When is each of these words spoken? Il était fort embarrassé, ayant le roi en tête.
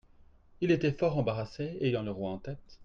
Il 0.61 0.71
était 0.71 0.93
fort 0.93 1.15
embarrassé, 1.19 1.77
ayant 1.79 2.01
le 2.01 2.09
roi 2.09 2.31
en 2.31 2.39
tête. 2.39 2.79